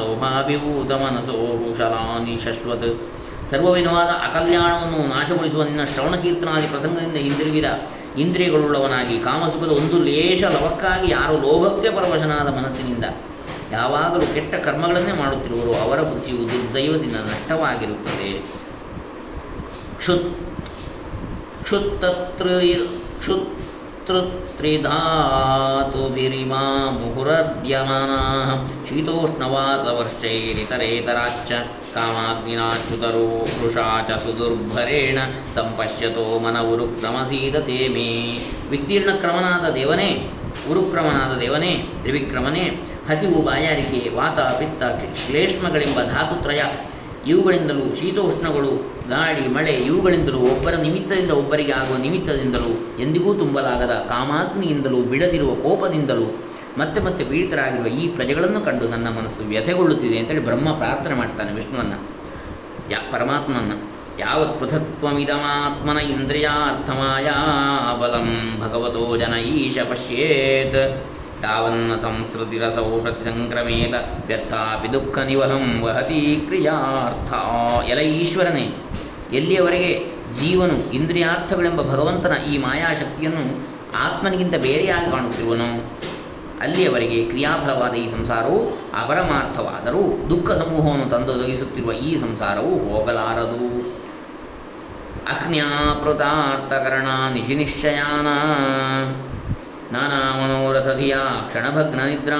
[0.00, 2.88] ಲೋಭಾಭಿಭೂತ ಮನಸೋ ಕುಶಲಾನಿ ಶಶ್ವತ್
[3.50, 7.64] ಸರ್ವವಿಧವಾದ ಅಕಲ್ಯಾಣವನ್ನು ನಾಶಗೊಳಿಸುವ ನಿನ್ನ ಶ್ರವಣ ಕೀರ್ತನಾದಿ ಪ್ರಸಂಗದಿಂದ ಹಿಂದಿರುಗಿದ
[8.18, 13.04] ಇಂದ್ರಿಯಗಳುಳ್ಳವನಾಗಿ ಕಾಮಸುಖದ ಒಂದು ಲೇಷ ಲವಕ್ಕಾಗಿ ಯಾರು ಲೋಭಕ್ಕೆ ಪರವಶನಾದ ಮನಸ್ಸಿನಿಂದ
[13.72, 18.32] ಯಾವಾಗಲೂ ಕೆಟ್ಟ ಕರ್ಮಗಳನ್ನೇ ಮಾಡುತ್ತಿರುವರು ಅವರ ಬುದ್ಧಿಯು ದುರ್ದೈವದಿಂದ ನಷ್ಟವಾಗಿರುತ್ತದೆ.
[19.98, 20.28] ಕ್ಷುತ್
[21.62, 22.46] ಕ್ಷುತ್ತತ್ರ
[24.02, 31.52] ಕ್ಷುತ್ರಿಧಾತುಭಿರಿಮಾ ಮುಹುರದ್ಯಮಾನಾಃ ಶೀತೋಷ್ಣವಾತವರ್ಷೈರಿತರೇತರಾಚ್ಚ
[31.94, 35.18] ಕಾಮಾಗ್ನಿನಾಚ್ಯುತರೋ ವೃಷಾ ಚ ಸುದುರ್ಭರೇಣ
[35.54, 38.38] ಸಂಪಶ್ಯತೋ ಮನ ಉರುಕ್ರಮಸೀದತೆ ಮೇ
[38.70, 40.32] ವಿಸ್ತೀರ್ಣ ಕ್ರಮನಾದ ದೇವನೇ
[40.70, 44.82] ಉರುಕ್ರಮನಾದ ದೇವನೇ ತ್ರಿವಿಕ್ರಮನೇ ಹಸಿವು ಬಾಯಾರಿಕೆ ವಾತ ಪಿತ್ತ
[45.20, 46.62] ಕ್ಲೇಷ್ಮಗಳೆಂಬ ಧಾತುತ್ರಯ
[47.26, 56.38] ಇವುಗಳಿಂದಲೂ ಶೀತೋಷ್ಣಗಳು, ಗಾಳಿ, ಮಳೆ, ಇವುಗಳಿಂದಲೂ ಒಬ್ಬರ ನಿಮಿತ್ತದಿಂದ ಒಬ್ಬರಿಗೆ ಆಗುವ ನಿಮಿತ್ತದಿಂದಲೂ ಎಂದಿಗೂ ತುಂಬಲಾಗದ ಕಾಮಾಗ್ನಿಯಿಂದಲೂ ಬಿಡದಿರುವ ಕೋಪದಿಂದಲೂ
[56.78, 62.08] ಮತ್ತೆ ಮತ್ತೆ ಪೀಡಿತರಾಗಿರುವ ಈ ಪ್ರಜೆಗಳನ್ನು ಕಂಡು ನನ್ನ ಮನಸ್ಸು ವ್ಯಥೆಗೊಳ್ಳುತ್ತಿದೆ ಅಂತೇಳಿ ಬ್ರಹ್ಮ ಪ್ರಾರ್ಥನೆ ಮಾಡ್ತಾನೆ ವಿಷ್ಣುವನ್ನು.
[62.90, 63.92] ಯಾ, ಪರಮಾತ್ಮನನ್ನು.
[64.18, 67.36] ಯಾವತ್ ಪೃಥಕ್ವಮಿದಮಾತ್ಮನ ಇಂದ್ರಿಯಾರ್ಥಮಾಯಾ
[68.00, 71.02] ಬಲಂ ಭಗವತೋ ಜನ ಈಶ ಪಶ್ಯೇತ್.
[71.42, 73.94] ತಾವನ್ನ ಸಂಸ್ಕೃತಿರಸೌ ಪ್ರತಿಸಂಕ್ರಮೇತ
[74.26, 77.32] ವ್ಯರ್ಥಾಪಿ ದುಃಖ ನಿವಹಂ ವಹತಿ ಕ್ರಿಯಾರ್ಥ
[77.90, 78.74] ಎಲ ಈಶ್ವರನೇ
[79.32, 85.68] ಎಲ್ಲಿಯವರೆಗೆ ಜೀವನು ಇಂದ್ರಿಯಾರ್ಥಗಳೆಂಬ ಭಗವಂತನ ಈ ಮಾಯಾಶಕ್ತಿಯನ್ನು ಆತ್ಮನಿಗಿಂತ ಬೇರೆಯಾಗಿ ಕಾಣುತ್ತಿರುವನು?
[86.60, 88.58] ಅಲ್ಲಿಯವರೆಗೆ ಕ್ರಿಯಾಫಲವಾದ ಈ ಸಂಸಾರವು
[89.04, 93.80] ಅಪರಮಾರ್ಥವಾದರೂ ದುಃಖ ಸಮೂಹವನ್ನು ತಂದೊದಗಿಸುತ್ತಿರುವ ಈ ಸಂಸಾರವು ಹೋಗಲಾರದು.
[95.26, 98.26] ಅಜ್ಞಾಪೃತಾರ್ಥಕರಣ ನಿಶಿನಿಶ್ಚಯಾನ
[99.92, 101.16] ಮನೋರಥಧಿಯ
[101.48, 102.38] ಕ್ಷಣಭಗ್ನ ನಿದ್ರಾ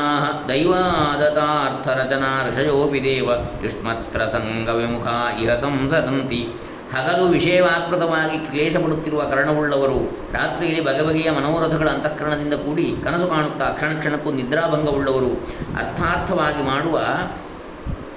[0.48, 3.30] ದೈವಾದತಾರ್ಥರಚನಾ ಋಷಯೋಪಿ ದೇವ
[3.62, 5.06] ಯುಷ್ಮತ್ರ ಸಂಗ ವಿಮುಖ
[5.40, 6.48] ಇಹ ಸಂಸದಂತಿ
[6.94, 15.40] ಹಗಲು ವಿಷಯವಾಕೃತವಾಗಿ ಕ್ಲೇಶಪಡುತ್ತಿರುವ ಕರ್ಣವುಳ್ಳವರು ರಾತ್ರಿಯಲ್ಲಿ ಬಗೆ ಬಗೆಯ ಮನೋರಥಗಳ ಅಂತಃಕರಣದಿಂದ ಕೂಡಿ ಕನಸು ಕಾಣುತ್ತಾ ಕ್ಷಣ ಕ್ಷಣಕ್ಕೂ ನಿದ್ರಾಭಂಗವುಳ್ಳವರು
[15.78, 17.00] ಅರ್ಥಾರ್ಥವಾಗಿ ಮಾಡುವ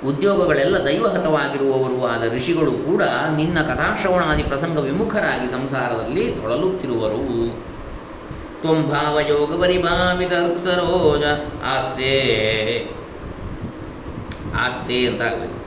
[0.08, 3.04] ಉದ್ಯೋಗಗಳೆಲ್ಲ ದೈವಹತವಾಗಿರುವವರು ಆದ ಋಷಿಗಳು ಕೂಡ
[3.36, 7.75] ನಿನ್ನ ಕಥಾಶ್ರವಣಾದಿ ಪ್ರಸಂಗ ವಿಮುಖರಾಗಿ ಸಂಸಾರದಲ್ಲಿ ತೊಳಲುತ್ತಿರುವರು.
[8.66, 11.24] ತ್ವಂ ಭಾವಯೋಗ ಪರಿಭಾವಿತಸರೋಜ
[11.74, 12.14] ಆಸ್ತೆ
[14.64, 15.58] ಆಸ್ತೆ ಅಂತ ಆಗಬೇಕು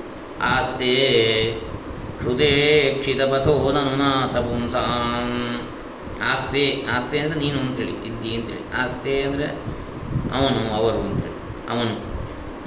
[0.45, 0.91] ಆಸ್ತೆ
[2.23, 5.31] ಹೃದಯೇಕ್ಷಿತಪಥೋ ನನುನಾಥ ಪುಂಸಾಂ
[6.33, 6.65] ಆಸ್ತೆ
[6.97, 9.49] ಆಸ್ತೆ ಅಂದರೆ ನೀನು ಅಂತೇಳಿ ಇದ್ದಿ ಅಂತೇಳಿ ಆಸ್ತೆ ಅಂದರೆ
[10.37, 11.37] ಅವನು, ಅವರು ಅಂತೇಳಿ
[11.71, 11.95] ಅವನು.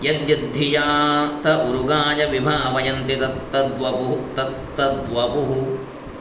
[0.03, 5.43] ಯದ್ಯದ್ಧಿಯಾತ ಉರುಗಾಯ ವಿಭಾವಯಂತಿ ತತ್ತದ್ವಪು ತತ್ತದ್ವಪು.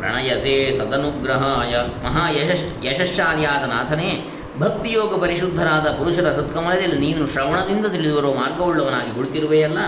[0.01, 9.79] ಪ್ರಣಯಸೆ ಸದನುಗ್ರಹಾಯ ಮಹಾಯಶಸ್ ಯಶಸ್ಸಾಲಿಯಾದ ನಾಥನೇ ಭಕ್ತಿಯೋಗ ಪರಿಶುದ್ಧರಾದ ಪುರುಷರ ಹೃತ್ಕಮಲದಲ್ಲಿ ನೀನು ಶ್ರವಣದಿಂದ ತಿಳಿದು ಬರುವ ಮಾರ್ಗವುಳ್ಳವನಾಗಿ ಕುಳಿತಿರುವೆಯಲ್ಲ?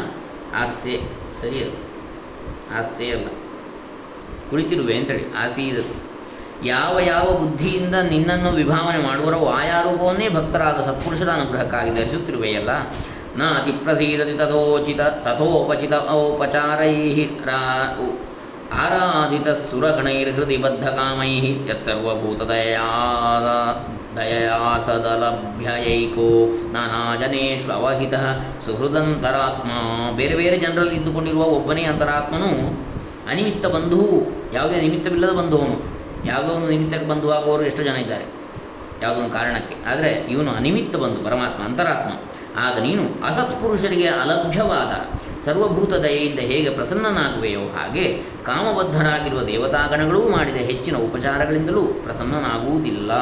[0.83, 1.01] ಸರಿ
[1.41, 1.93] ಸರಿಯದು.
[2.79, 3.27] ಆಸ್ತೆ ಅಲ್ಲ.
[4.51, 5.97] ಕುಳಿತಿರುವೆ ಅಂತೇಳಿ, ಆಸೀದತಿ.
[6.69, 12.71] ಯಾವ ಯಾವ ಬುದ್ಧಿಯಿಂದ ನಿನ್ನನ್ನು ವಿಭಾವನೆ ಮಾಡುವರೋ ಆಯಾ ರೂಪವನ್ನೇ ಭಕ್ತರಾದ ಸತ್ಪುರುಷರ ಅನುಗ್ರಹಕ್ಕಾಗಿ ಧರಿಸುತ್ತಿರುವೆಯಲ್ಲ?
[13.37, 17.97] ನ ಅತಿಪ್ರಸೀದತಿ ತಥೋಚಿತ, ತಥೋಪಚಿತ ಔಪಚಾರೈ ರಾ
[18.81, 21.33] ಆರಾಧಿತ ಸುರಗಣೈರ್ಹೃದಿ ಬದ್ಧಕಾಮೈ
[21.71, 22.89] ಯತ್ಸರ್ವಭೂತದಯಾ
[24.17, 26.27] ದಯಾ ಸದಲಭ್ಯಯೈಕೋ
[26.73, 28.15] ನಾನಾ ಜನೇಶು ಅವಹಿತ
[28.65, 29.71] ಸುಹೃದಂತರಾತ್ಮ.
[30.19, 32.51] ಬೇರೆ ಬೇರೆ ಜನರಲ್ಲಿ ಇದ್ದುಕೊಂಡಿರುವ ಒಬ್ಬನೇ ಅಂತರಾತ್ಮನು
[33.31, 34.01] ಅನಿಮಿತ್ತ ಬಂಧು
[34.53, 35.77] ಯಾವುದೇ ನಿಮಿತ್ತವಿಲ್ಲದ ಬಂಧುವನು.
[36.27, 38.27] ಯಾವುದೋ ಒಂದು ನಿಮಿತ್ತಕ್ಕೆ ಬಂಧುವಾಗುವವರು ಎಷ್ಟು ಜನ ಇದ್ದಾರೆ,
[39.03, 39.77] ಯಾವುದೋ ಒಂದು ಕಾರಣಕ್ಕೆ.
[39.91, 42.13] ಆದರೆ ಇವನು ಅನಿಮಿತ್ತ ಬಂಧು, ಪರಮಾತ್ಮ ಅಂತರಾತ್ಮ.
[42.65, 44.93] ಆಗ ನೀನು ಅಸತ್ಪುರುಷರಿಗೆ ಅಲಭ್ಯವಾದ
[45.45, 53.13] ಸರ್ವಭೂತ ದಯೆಯಿಂದ ಹೇಗೆ ಪ್ರಸನ್ನನಾಗುವೆಯೋ ಹಾಗೆ ಕಾಮಬದ್ಧರಾಗಿರುವ ದೇವತಾಗಣಗಳೂ ಮಾಡಿದ ಹೆಚ್ಚಿನ ಉಪಚಾರಗಳಿಂದಲೂ ಪ್ರಸನ್ನನಾಗುವುದಿಲ್ಲ.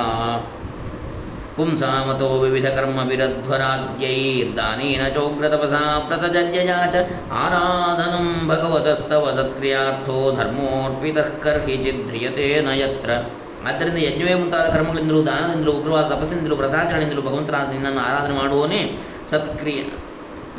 [1.56, 6.96] ಪುಂಸಾಮತೋ ವಿವಿಧ ಕರ್ಮ ವಿರಧ್ವರಾಜ್ಯೈರ್ದಾನೇನ ಚೋಗ್ರತಪಸಾ ಪ್ರತಜರ್ಯಯಾ ಚ
[7.32, 13.30] ಆರಾಧನಂ ಭಗವತಸ್ತವ ಸತ್ಕ್ರಿಯಾರ್ಥೋ ಧರ್ಮೋರ್ಪಿತಃ ಕರ್ಹಿಚಿದ್ರಿಯತೆ ನಯತ್ರ ಯತ್ರ.
[13.68, 18.98] ಆದ್ದರಿಂದ ಯಜ್ಞವೇ ಮುಂತಾದ ಕರ್ಮಗಳಿಂದಲೂ ದಾನದಿಂದಲೂ ಉಗ್ರವಾದ ತಪಸ್ಸಿನಿಂದಲೂ ವ್ರತಾಚರಣೆಯಿಂದಲೂ ಭಗವಂತನಾದ ನಿನ್ನನ್ನು ಆರಾಧನೆ ಮಾಡುವವನೇ
[19.30, 19.82] ಸತ್ಕ್ರಿಯ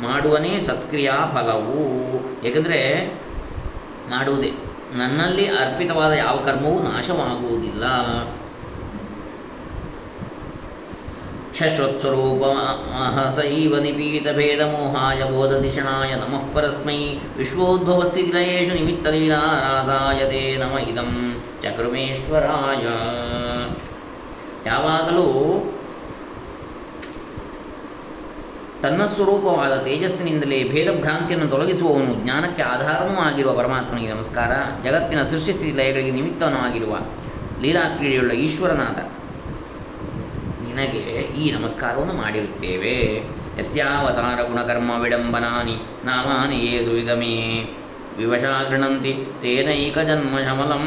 [0.02, 2.44] ಮಾಡುವನೇ ಸತ್ಕ್ರಿಯಾ ಫಲವು.
[2.44, 3.12] ಏಕೆಂದರೆ
[4.10, 4.52] ಮಾಡುವುದೇ.
[4.94, 7.84] ನನ್ನಲ್ಲಿ ಅರ್ಪಿತವಾದ ಯಾವ ಕರ್ಮವೂ ನಾಶವಾಗುವುದಿಲ್ಲ.
[11.58, 17.18] ಶಶ್ವತ್ಸ್ವರೂಪಮಹಸೈವ ನಿಪೀತಭೇದಮೋಹಾಯ ಬೋಧದಿಶಣಾಯ ನಮಃ ಪರಸ್ಮೈ.
[17.38, 22.84] ವಿಶ್ವೋದ್ಭವಸ್ಥಿತಿಲಯೇಷು ನಿಮಿತ್ತಲೀಲಾರಾಸಾಯತೆ ನಮ ಇದಂ ಚಕ್ರಮೇಶ್ವರಾಯ.
[24.68, 25.26] ಯಾವಾಗಲೂ
[28.82, 34.52] ತನ್ನ ಸ್ವರೂಪವಾದ ತೇಜಸ್ಸಿನಿಂದಲೇ ಭೇದಭ್ರಾಂತಿಯನ್ನು ತೊಲಗಿಸುವವನು ಜ್ಞಾನಕ್ಕೆ ಆಧಾರವೂ ಆಗಿರುವ ಪರಮಾತ್ಮನಿಗೆ ನಮಸ್ಕಾರ.
[34.84, 36.98] ಜಗತ್ತಿನ ಸೃಷ್ಟಿಸ್ಥಿತಿ ಲಯಗಳಿಗೆ ನಿಮಿತ್ತವೂ ಆಗಿರುವ
[37.60, 39.10] ಲೀಲಾಕ್ರೀಡೆಯುಳ್ಳ ಈಶ್ವರನಾದ
[40.66, 43.24] ನಿನಗೆ ಈ ನಮಸ್ಕಾರವನ್ನು ಮಾಡಿರುತ್ತೇವೆ.
[43.60, 47.64] ಯಸ್ಯಾವತಾರ ಗುಣಕರ್ಮ ವಿಡಂಬನಾನಿ ನಾಮಾನಿ ಯೇ ಸುವಿಗಮೇ
[48.18, 50.86] ವಿವಶಾ ಗೃಣಂತಿ ತೇನೈಕ ಜನ್ಮ ಶಮಲಂ.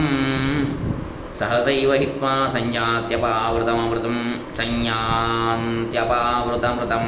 [1.40, 7.06] ಸಹಸೈವ ಹಿತ್ವಾ ಸಂಜಾತ್ಯಪಾವೃತಮೃತಂ ಸಂಯಾತ್ಯಪಾವೃತಮೃತಂ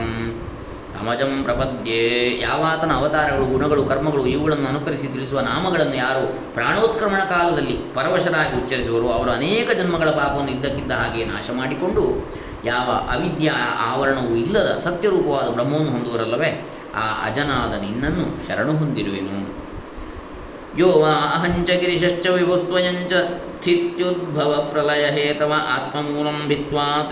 [1.00, 2.40] ಅಮಜಂ ಪ್ರಪದ್ಯೆ.
[2.42, 9.10] ಯಾವಾತನ ಅವತಾರಗಳು, ಗುಣಗಳು, ಕರ್ಮಗಳು ಇವುಗಳನ್ನು ಅನುಕರಿಸಿ ತಿಳಿಸುವ ನಾಮಗಳನ್ನು ಯಾರು ಪ್ರಾಣೋತ್ಕ್ರಮಣ ಕಾಲದಲ್ಲಿ ಪರವಶರಾಗಿ ಉಚ್ಚರಿಸುವರು.
[9.10, 12.28] ಅವರು ಅನೇಕ ಜನ್ಮಗಳ ಪಾಪವನ್ನು ಇದ್ದಕ್ಕಿದ್ದ ಹಾಗೆ ನಾಶ ಮಾಡಿಕೊಂಡು
[12.66, 19.67] ಯಾವ ಅವಿದ್ಯಾ ಆವರಣವೂ ಇಲ್ಲದ ಸತ್ಯರೂಪವಾದ ಬ್ರಹ್ಮವನ್ನು ಹೊಂದುವರಲ್ಲವೇ, ಆ ಅಜನಾದ ನಿನ್ನನ್ನು ಶರಣು ಹೊಂದಿರುವೆನು.
[20.76, 27.12] ಯೋ ವಾ ಅಹಂಚ ಗಿರಿಶಶ್ಚ ವಿಭುಸ್ವಯಂಚ ಸ್ಥಿತ್ಯುದ್ಭವ ಪ್ರಲಯ ಹೇತವ ಆತ್ಮಮೂಲಂ ಭಿತ್ವಾ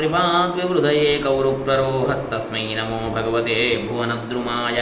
[1.24, 4.78] ಗೌರೋ ಪ್ರರೋಹಸ್ತಸ್ಮೈ ನಮೋ ಭಗವತೆ ಭುವನದ್ರುಮಾಯ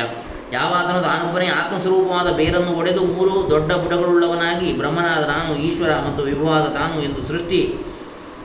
[0.51, 7.27] ಯಾವಾತನು ತಾನೊಬ್ಬನೇ ಆತ್ಮಸ್ವರೂಪವಾದ ಬೇರನ್ನು ಒಡೆದು ಮೂರು ದೊಡ್ಡ ಬುಡಗಳುಳ್ಳವನಾಗಿ ಬ್ರಹ್ಮನಾದ ನಾನು ಈಶ್ವರ ಮತ್ತು ವಿಭುವಾದ ತಾನು ಎಂದು
[7.27, 7.77] ಸೃಷ್ಟಿ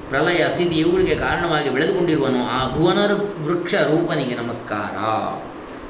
[0.08, 2.48] ಪ್ರಲಯ ಸ್ಥಿತಿ ಇವುಗಳಿಗೆ ಕಾರಣವಾಗಿ ಬೆಳೆದುಕೊಂಡಿರುವನು.
[2.48, 2.98] ಆ ಭುವನ
[3.44, 4.96] ವೃಕ್ಷ ರೂಪನಿಗೆ ನಮಸ್ಕಾರ.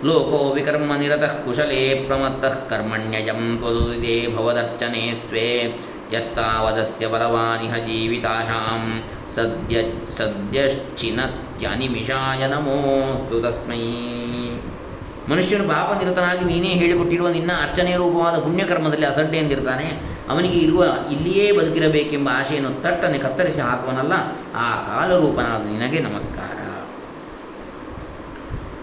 [0.07, 5.77] ಲೋಕೋ ವಿಕರ್ಮ ನಿರತಃ ಕುಶಲೇ ಪ್ರಮತ್ತಃ ಕರ್ಮಣ್ಯಜಂ ತ್ವದುದಿತೆ ಭವದರ್ಚನೆ ಸ್ವೇ
[6.13, 9.03] ಯಸ್ತಾವದಸ್ಯ ಬಲವಾನಿಹ ಜೀವಿತಾಶಾಂ
[9.35, 13.81] ಸದ್ಯ ಸದ್ಯಶ್ಚಿನತ್ಯನಿಮಿಷಾಯ ನಮೋಸ್ತು ತಸ್ಮೈ
[15.31, 22.29] ಮನುಷ್ಯನು ಪಾಪ ನಿರತನಾಗಿ ನೀನೇ ಹೇಳಿಕೊಟ್ಟಿರುವ ನಿನ್ನ ಅರ್ಚನೆ ರೂಪವಾದ ಪುಣ್ಯಕರ್ಮದಲ್ಲಿ ಅಸಡ್ಡೆ ಎಂದಿರ್ತಾನೆ ಅವನಿಗೆ ಇರುವ ಇಲ್ಲಿಯೇ ಬದುಕಿರಬೇಕೆಂಬ
[22.39, 24.13] ಆಶೆಯನ್ನು ತಟ್ಟನೆ ಕತ್ತರಿಸಿ ಹಾಕುವನಲ್ಲ,
[24.55, 26.68] ಆ ಕಾಲರೂಪನಾದ ನಿನಗೆ ನಮಸ್ಕಾರ.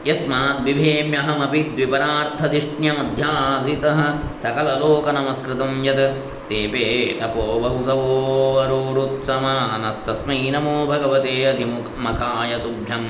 [0.08, 1.62] ಯಸ್ಮಾತ್ ಬಿಭೇಮ್ಯಹಮಪಿ
[4.44, 6.02] ಸಕಲಲೋಕ ನಮಸ್ಕೃತಂ ಯತ್
[6.50, 6.84] ತೇಪೇ
[7.22, 13.08] ತಪೋ ಬಹುಸವೋವರೋರುತ್ಸಮಾನಸ್ತಸ್ಮೈ ನಮೋ ಭಗವತೆ ಅಧಿಮುಖಮಖಾಯ ತುಭ್ಯಂ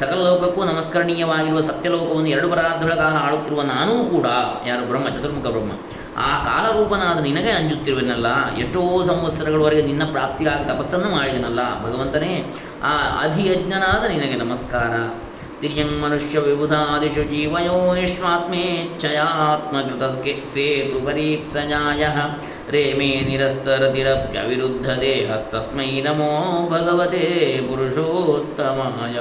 [0.00, 4.26] ಸಕಲ ಲೋಕಕ್ಕೂ ನಮಸ್ಕರಣೀಯವಾಗಿರುವ ಸತ್ಯಲೋಕವನ್ನು ಎರಡು ಪರಾರ್ಧಗಳ ಕಾಲ ಆಳುತ್ತಿರುವ ನಾನೂ ಕೂಡ
[4.66, 5.72] ಯಾರು ಬ್ರಹ್ಮ, ಚತುರ್ಮುಖ ಬ್ರಹ್ಮ,
[6.28, 8.26] ಆ ಕಾಲರೂಪನಾದ ನಿನಗೆ ಅಂಜುತ್ತಿರುವೆನಲ್ಲ,
[8.58, 12.44] ಎಷ್ಟೋ ಸಂವತ್ಸರಗಳವರೆಗೆ ನಿನ್ನ ಪ್ರಾಪ್ತಿಗಾಗಿ ತಪಸ್ಸನ್ನು ಮಾಡಿದನಲ್ಲ ಭಗವಂತನೇ,
[12.82, 12.94] ಆ
[13.26, 14.92] ಅಧಿಯಜ್ಞನಾದ ನಿನಗೆ ನಮಸ್ಕಾರ.
[15.60, 20.02] ತಿರ್ಯಂಗ್ ಮನುಷ್ಯ ವಿಬುಧಾದಿಷು ಜೀವಯೋನಿಷ್ವಾತ್ಮೇಚ್ಛಯಾತ್ಮಕೃತ
[20.54, 22.04] ಸೇತು ಪರೀಪ್ಸಜಾಯ
[22.70, 29.16] ರೇಮೇ ನಿರಸ್ತರತಿರಪ್ಯವಿರುದ್ಧ ದೇಹಸ್ತಸ್ಮೈ ನಮೋ ಭಗವತೆ ಪುರುಷೋತ್ತಮಾಯ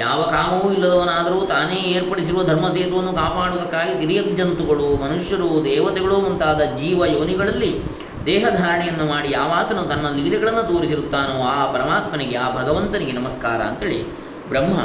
[0.00, 7.82] ಯಾವ ಕಾಮವೂ ಇಲ್ಲದವನಾದರೂ ತಾನೇ ಏರ್ಪಡಿಸಿರುವ ಧರ್ಮಸೇತುವನ್ನು ಕಾಪಾಡುವುದಕ್ಕಾಗಿ ತಿರಿಯ ಜಂತುಗಳು ಮನುಷ್ಯರು ದೇವತೆಗಳು ಮುಂತಾದ ಜೀವ ಯೋನಿಗಳಲ್ಲಿ
[8.26, 14.06] ದೇಹಧಾರಣೆಯನ್ನು ಮಾಡಿ ಯಾವಾತನು ತನ್ನ ಲೀಲೆಗಳನ್ನು ತೋರಿಸಿರುತ್ತಾನೋ ಆ ಪರಮಾತ್ಮನಿಗೆ ಆ ಭಗವಂತನಿಗೆ ನಮಸ್ಕಾರ ಅಂತೇಳಿ
[14.48, 14.78] ಬ್ರಹ್ಮ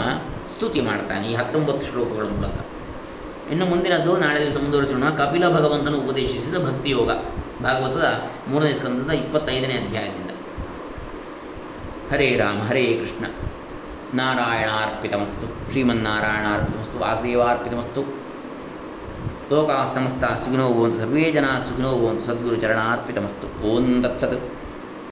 [0.62, 2.54] ಸ್ತುತಿ ಮಾಡ್ತಾನೆ ಈ ಹತ್ತೊಂಬತ್ತು ಶ್ಲೋಕಗಳ ಮೂಲಕ.
[3.52, 5.10] ಇನ್ನು ಮುಂದಿನದ್ದು, ನಾಳೆ ದಿವಸ ಮುಂದುವರಿಸೋಣ.
[5.10, 7.12] ಕಪಿಲ ಭಗವಂತನು ಉಪದೇಶಿಸಿದ ಭಕ್ತಿಯೋಗ.
[7.64, 10.30] ಭಾಗವತದ ಮೂರನೇ ಸ್ಕಂದದ ಇಪ್ಪತ್ತೈದನೇ ಅಧ್ಯಾಯದಿಂದ.
[12.12, 13.26] ಹರೇ ರಾಮ, ಹರೇ ಕೃಷ್ಣ.
[14.14, 15.72] ನಾರಾಯಣಾರ್ಪಿತಮಸ್ತು.
[15.72, 17.00] ಶ್ರೀಮನ್ನಾರಾಯಣಾರ್ಪಿತಮಸ್ತು.
[17.00, 18.02] ವಾಸುದೇವಾರ್ಪಿತಮಸ್ತು.
[19.56, 21.00] ಲೋಕಾಸ್ತಮಸ್ತ ಸುಖಿನೋ ಭವಂತು.
[21.00, 22.26] ಸರ್ವೇ ಜನ ಸುಖಿನೋ ಭವಂತು.
[22.26, 24.61] ಸದ್ಗುರು ಚರಣಾರ್ಪಿತಮಸ್ತು ಓಂ ತತ್ಸತ್.